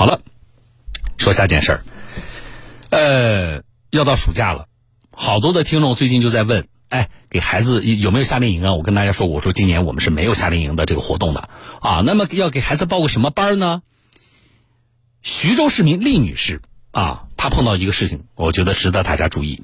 [0.00, 0.22] 好了，
[1.18, 1.84] 说下件事儿，
[2.88, 4.66] 呃，要到暑假了，
[5.12, 8.72] 好多的听众最近就在问，哎，给孩子有没有夏令营啊？
[8.72, 11.50] 我跟大家说，我说今年我们是没有夏令营的这个活动的
[11.82, 12.02] 啊。
[12.06, 13.82] 那么要给孩子报个什么班呢？
[15.20, 16.62] 徐州市民厉女士
[16.92, 19.62] 啊，她碰到一个事情，我觉得值得大家注意。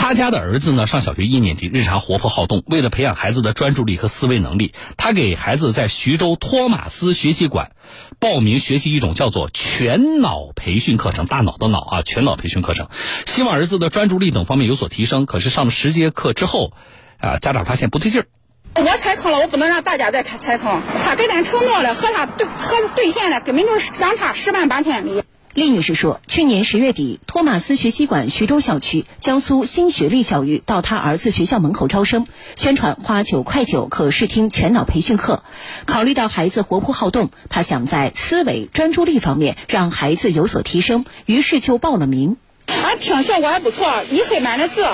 [0.00, 2.62] 他家的儿子呢上小学一年级，日常活泼好动。
[2.68, 7.72] 为了培养孩子的专注力和思维能力，他给孩子在徐州托马斯学习馆
[8.20, 12.88] 报名学习一种叫做全脑培训课程，大脑的脑啊，全脑培训课程，
[13.26, 15.26] 希望儿子的专注力等方面有所提升。
[15.26, 16.72] 可是上了十节课之后，
[17.18, 18.28] 啊，家长发现不对劲儿。
[18.76, 20.80] 我踩坑了，我不能让大家再踩坑。
[21.04, 25.24] 他给咱承诺了，和他对和兑现了，根本就是相差十万八千里。
[25.54, 35.42] 厉女士说，去年十月底，托马斯学习馆徐州校区江苏新学历教育到他儿子学校门口招生，宣传花九块九可试听全脑培训课。
[35.86, 42.36] 考虑到孩子活泼好动，她想在思维专注力方面让孩子有所提升，于是就报了名。
[42.66, 44.84] 俺听效果还不错，一黑满的字。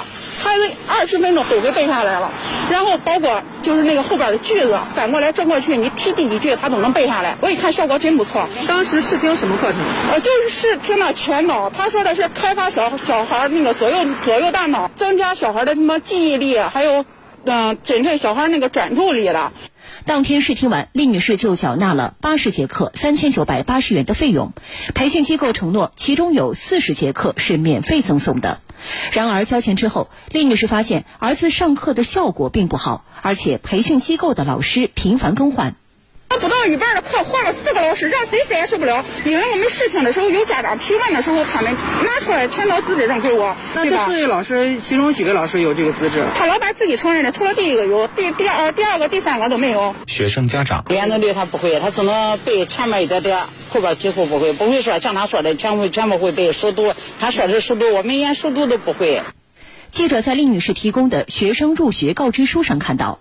[0.44, 2.30] 孩子二十分钟都给背下来了，
[2.70, 7.36] 然后包括就是那个后边的句子反过来正过去，你提第几句他都能背下来。
[7.40, 8.46] 我一看效果真不错。
[8.68, 9.80] 当时试听什么课程？
[10.10, 11.70] 呃，就是试听了全脑。
[11.70, 17.06] 他说的是开发小小孩那个左右左右大脑，增加小孩的什么记忆力，还有
[17.46, 19.50] 嗯，针对小孩那个专注力的。
[20.04, 24.52] 当天试听完，厉女士就缴纳了八十节课三千九百八十元的费用。
[24.94, 28.60] 培训机构承诺，其中有四十节课是免费赠送的。
[29.12, 35.76] 然而交钱之后，李女士发现儿子上课的效果并不好，而且培训机构的老师频繁更换。
[36.38, 39.04] 不到一半的课换了四个老师，让谁谁也受不了。
[39.24, 43.56] 因为我们试听的时候有家长提问的时候，他们拿出来全脑资质证给我。
[43.74, 46.24] 那这四位老师，其中几个老师有这个资质？
[46.34, 49.94] 他老板自己承认的，除了第一个有，第第二、第二个、第三个都没有。
[50.06, 53.40] 学生家长，语言能力他不会，他只能背前面一点点，
[53.70, 54.52] 后边几乎不会。
[54.52, 59.22] 不会说像他说的全部全部会背熟读，他说的是熟读，我们连熟读都不会。
[59.90, 63.20] 记者在厉女士提供的学生入学告知书上看到，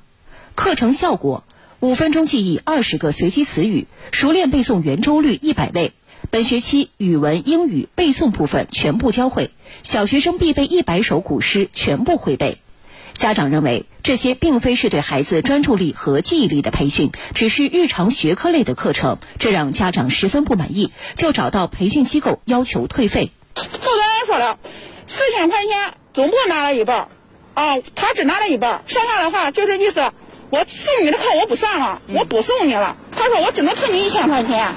[0.56, 1.44] 课程效果。
[1.84, 5.92] 五分钟记忆二十个随机词语，熟练背诵圆周率一百位。
[6.32, 9.52] 本学期语文、英语背诵部分全部教会，
[9.82, 12.58] 小学生必备一百首古诗全部会背。
[13.18, 23.32] 家长认为这些并非是对孩子专注力和记忆力的培训，只是日常学科类的课程，这让家长十分不满意，就找到培训机构要求退费。
[23.56, 24.58] 负责人说了，
[25.06, 27.10] 四千块钱总共拿了一半，
[27.56, 30.14] 啊，他只拿了一半，剩下的话就是意思。
[30.54, 32.96] 我送你的课我不上了，我不送你了。
[33.16, 34.72] 他说我只能退你一千块钱。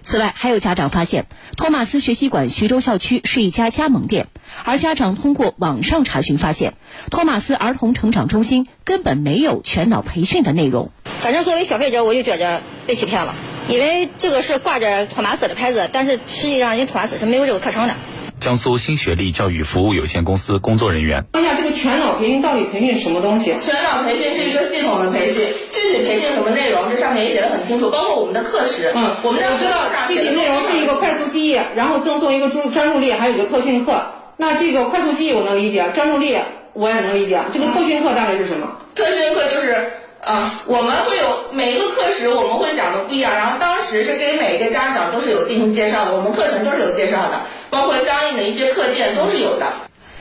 [0.00, 4.26] 此外，还有家长发现，托马斯学习馆徐州校区是一家加盟店，
[4.64, 6.74] 而家长通过网上查询发现，
[7.08, 10.90] 托马斯儿童成长中心根本没有全脑培训的内容。
[11.04, 13.32] 反正作为消费者，我就觉着被欺骗了，
[13.68, 17.94] 因为这个是挂着托马斯的牌子，但是实际上人托马斯是没有这个课程的。
[18.42, 21.26] 江苏新学历教育服务有限公司工作人员。
[21.34, 23.54] 问一下，这个全脑培训到底培训什么东西？
[23.62, 28.90] 全脑培训是一个系统的培训，具体培训什么内容，这上面也写的很清楚，包括我们的课时。
[28.96, 34.06] 嗯，我们的知道具体内容是一个快速记忆，然后赠送一个专专注力，还有一个特训课。
[34.36, 36.36] 那这个快速记忆我能理解，专注力
[36.72, 37.38] 我也能理解。
[37.54, 38.72] 这个特训课大概是什么？
[38.96, 39.92] 特训课就是。
[40.24, 47.40] 嗯，我们会有每一个课时我们会讲的不一样，然后当时是给每一个家长都是有进行介绍的，我们课程都是有介绍的，
[47.72, 49.72] 包括相应的一些课件都是有的。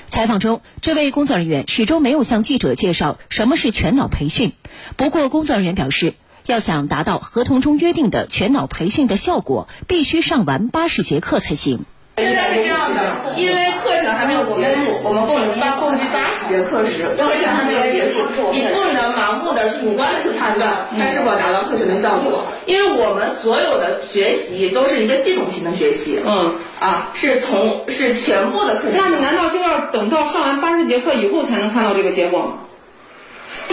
[0.09, 4.53] 采访中，这位工作人员始终没有向记者介绍什么是全脑培训。
[4.95, 6.13] 不过，工作人员表示，
[6.45, 11.85] 要想达到合同中约定的全脑培训的效果，必须上完八十节课才行。
[12.17, 12.99] 现在是这样的，
[13.35, 18.19] 因为课程还没有结束，我们共有八共计八十节课时，课程还没有结束，
[18.51, 28.93] 你不能盲目的主观的去判断它是否达到课程的效果，因为我们所有的学习都是一个系统性的学习，嗯，啊，是从是全部的课程。
[28.97, 32.53] 那你难道就要等到上完八十节课以后才能看到这个结果吗？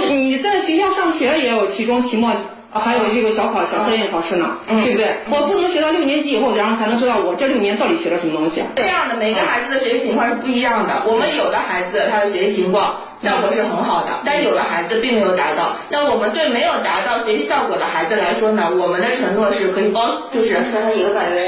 [0.09, 2.33] 你在学校上学也有期中、期末。
[2.79, 5.09] 啊，还有这个小考、小测验考试呢，对不对？
[5.29, 8.63] 我不能学到六年级以后，然后才能知道我这六年到底学了什么东西。
[8.77, 11.03] 这样的，每个孩子的学习情况是不一样的。
[11.07, 15.75] 我们有的孩子他的学习情况效果是很好的，但有的孩子并没有达到。
[15.91, 20.57] 那我们对没有达到学习效果的孩子来说呢，我们的承诺是可以帮，就是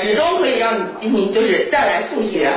[0.03, 2.51] 始终可以让你进行，就是再来复学。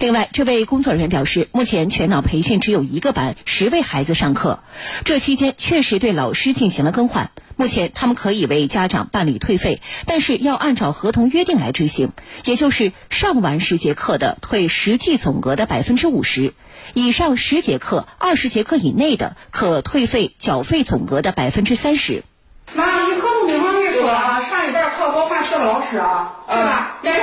[0.00, 4.60] 另外，这位工作人员表示，目前全脑培训只有一个班，十位孩子上课。
[5.04, 7.30] 这期间确实对老师进行了更换。
[7.54, 12.12] 目前他们可以为家长办理退费，但是要按照合同约定来执行，
[12.46, 16.54] 也就是上完十节课的退实际总额的百分之五十，
[16.94, 22.24] 以上十节课、二十节课以内的可退费缴费总额的百分之三十。
[22.72, 24.08] 妈，你合同这方面说
[24.48, 26.96] 上一半课我换四个老师啊，是吧？
[27.02, 27.20] 但是。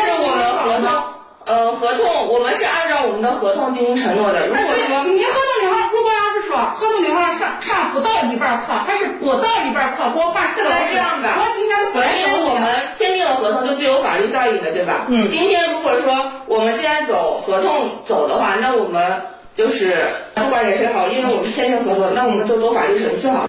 [0.77, 1.16] 同，
[1.47, 4.47] 我们是按照我们的合同进行承诺的。
[4.47, 5.23] 如果说你合同里
[5.67, 15.05] 头，如果要是说合同里头上上不到一半课，还是不到一半课，给我画四个那这样吧，我今天不因为我们签订了合同，就具有法律效应的，对吧？
[15.07, 15.29] 嗯。
[15.31, 19.21] 今天如果说我们既然走合同走的话，那我们
[19.55, 20.05] 就是
[20.35, 23.47] 不管给谁好，因为我们签订合同，那我们就走法律程序好。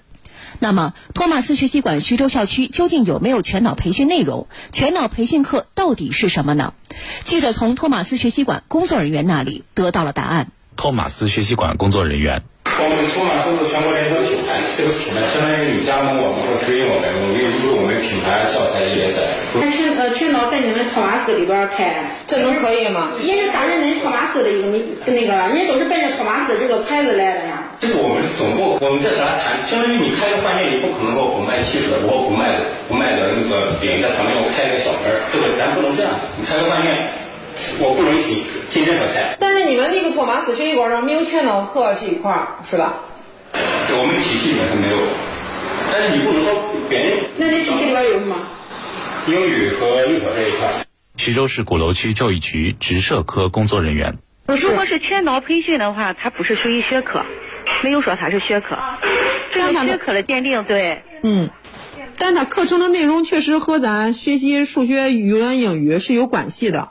[0.58, 4.48] 那么，托马斯学习馆徐州校区究竟有没有全脑培训内容？
[4.72, 6.74] 全脑培训课到底是什么呢？
[7.24, 10.48] 记者从托马斯学习馆工作人员那里得到了答案。
[10.76, 12.42] 托马斯学习馆工作人员。
[12.68, 19.34] 我们托马斯是全国连锁品牌，这个品牌相当于你加盟我们或直营我们，我们有我们品牌教材也在。
[19.56, 21.96] 那全呃全脑在你们托马斯里边开，
[22.28, 23.08] 这能可以吗？
[23.24, 24.68] 人家当然人托马斯的一个
[25.08, 27.72] 那个，人家都是奔着托马斯这个牌子来的呀。
[27.80, 35.58] 这个我们是总部，我们在和他谈，相当于你开个饭店，你不可能说我卖汽水，我不卖不卖的那个饼在旁边，我开一个小门，对不对？
[35.58, 37.10] 咱不能这样，你开个饭店，
[37.82, 39.34] 我不允许进任何菜。
[39.40, 43.02] 但是你们那个托马斯学习馆上没有全脑课这一块儿，是吧？
[43.50, 44.98] 我们体系里面是没有，
[45.90, 46.54] 但是你不能说
[46.88, 47.18] 别人。
[47.36, 48.36] 那你体系里边有什么？
[49.26, 50.70] 英语和幼小这一块。
[51.16, 54.18] 徐州市鼓楼区教育局职社科工作人员。
[54.46, 57.20] 如果是全脑培训的话，它不是属于学科，
[57.82, 58.76] 没有说他是学科。
[59.52, 61.02] 这个学科的鉴定，对。
[61.22, 61.50] 嗯。
[62.20, 66.88] 但他课程的内容确实和咱学习数学、语文、英语是有关系的。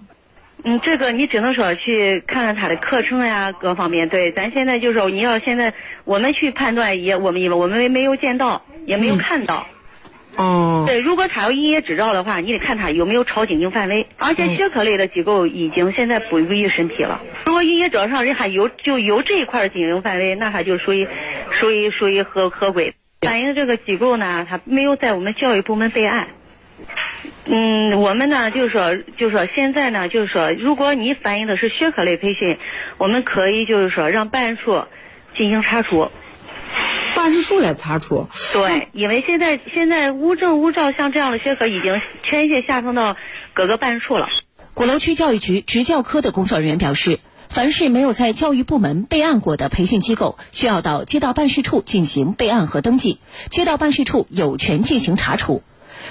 [0.63, 4.07] 嗯，这个你只能说去看看他的课程呀，各方面。
[4.09, 5.73] 对，咱现在就是说，你要现在
[6.05, 9.67] 我们去判断也，我们因为我们没有见到，也没有看到。
[10.37, 10.85] 哦。
[10.87, 14.07] 对，如果他有营业执照的话，你得看他有没有超经营范围。
[14.17, 17.21] 而且学科类的机构已经现在不予审批了。
[17.45, 21.05] 如果营业执照上人还有就有这一块的经营范围，那他就属于
[21.59, 22.93] 属于属于合合规。
[23.21, 26.27] 反映这个机构呢，他没有在我们教育部门备案。
[27.49, 32.57] 嗯，我们呢就是说，就是说现在呢就是说，如果你反映的是学科类培训，
[32.99, 34.83] 我们可以就是说让办事处
[35.35, 36.11] 进行查处。
[37.17, 38.27] 办事处来查处？
[38.53, 43.17] 对，因为现在现在无证无照像这样的学科已经全线下放到
[43.53, 44.27] 各个办事处了。
[44.75, 47.19] 鼓楼区教育局职教科的工作人员表示，
[47.49, 53.17] 凡是没有在教育部门备案过的培训机构，需要到街道办事处进行备案和登记，
[53.49, 55.63] 街道办事处有权进行查处。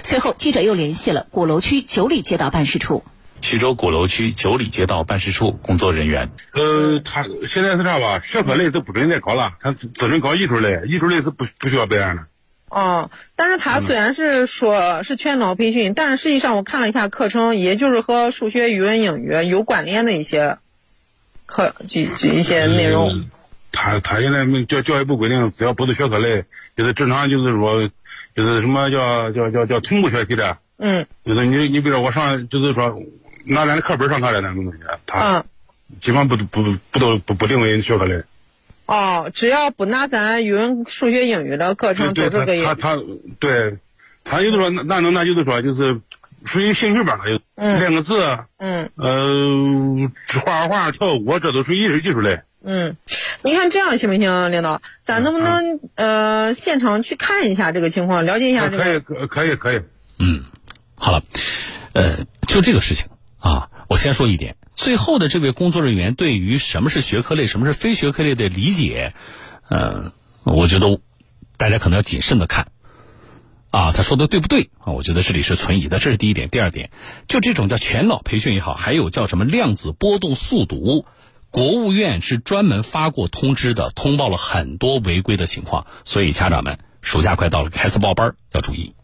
[0.02, 3.04] 随后，记者又联系了鼓楼区九里街道办事处。
[3.46, 6.30] 徐州鼓楼区九里街道办事处工作人员。
[6.52, 8.20] 呃，他现在是这样吧？
[8.24, 12.24] 学科类都不准再搞了，他只能搞艺术类，艺术类是不不需要备案的。
[12.68, 20.58] 哦，但是他虽然是说是全脑培训，但是实际上我看了一下课程，也就是和数学、语文、英语有关联的一些
[21.46, 23.26] 课，就就一些内容。
[23.70, 26.46] 他他现在教教育部规定，只要不是学科类，
[26.76, 27.88] 就是正常就是说。
[28.34, 33.00] 就是什么叫叫叫叫同步学习的，嗯，就是你你比如说我上就是说
[33.46, 35.44] 拿咱的课本上课的那种东西，他
[36.02, 38.22] 基本不不不都不不定为学科类。
[38.86, 42.98] 哦，只要不拿咱语文、数学、英语的课程都这个他他
[43.40, 43.78] 对，
[44.24, 46.00] 他就是说那能那就是说就是
[46.44, 52.40] 属于兴趣班就练个字，嗯，呃，画画画、跳舞，这都属于艺术技术类。
[52.64, 52.96] 嗯，
[53.42, 54.82] 你看这样行不行，领导？
[55.04, 58.84] 咱能不能呃现场去看一下这个情况，了解一下这个？
[58.84, 59.80] 可以，可可以，可以。
[60.18, 60.44] 嗯，
[60.96, 61.22] 好了，
[61.92, 63.08] 呃，就这个事情
[63.46, 69.14] 啊，我先说一点，最后的这位工作人员对于什么是学科类，什么是非学科类的理解，
[69.68, 70.12] 呃，
[70.42, 70.98] 我觉得
[71.56, 72.66] 大家可能要谨慎的看。
[73.70, 74.94] 啊，他说的对不对啊？
[74.94, 76.48] 我觉得这里是存疑的，这是第一点。
[76.48, 76.90] 第二点，
[77.28, 81.06] 就这种叫全脑培训也好，还有叫什么量子波动速读。
[81.52, 88.95] 国务院是专门发过通知的，通报了很多违规的情况，所以家长们暑假快到了，开始报班要注意。